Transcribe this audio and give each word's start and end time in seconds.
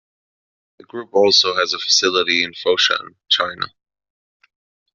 The 0.79 0.83
Group 0.83 1.13
also 1.13 1.53
has 1.57 1.73
a 1.73 1.77
facility 1.79 2.43
in 2.43 2.53
Foshan, 2.53 3.17
China. 3.29 3.67